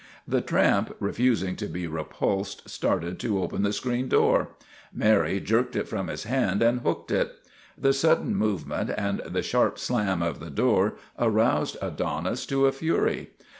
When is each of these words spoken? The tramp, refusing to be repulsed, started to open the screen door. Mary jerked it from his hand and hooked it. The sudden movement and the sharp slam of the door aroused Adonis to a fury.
The 0.27 0.41
tramp, 0.41 0.95
refusing 0.99 1.55
to 1.57 1.67
be 1.67 1.85
repulsed, 1.85 2.67
started 2.67 3.19
to 3.19 3.39
open 3.39 3.61
the 3.61 3.71
screen 3.71 4.07
door. 4.09 4.47
Mary 4.91 5.39
jerked 5.39 5.75
it 5.75 5.87
from 5.87 6.07
his 6.07 6.23
hand 6.23 6.63
and 6.63 6.79
hooked 6.79 7.11
it. 7.11 7.33
The 7.77 7.93
sudden 7.93 8.35
movement 8.35 8.89
and 8.89 9.21
the 9.27 9.43
sharp 9.43 9.77
slam 9.77 10.23
of 10.23 10.39
the 10.39 10.49
door 10.49 10.95
aroused 11.19 11.77
Adonis 11.83 12.47
to 12.47 12.65
a 12.65 12.71
fury. 12.71 13.29